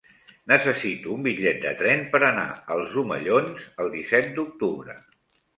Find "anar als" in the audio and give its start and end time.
2.29-2.97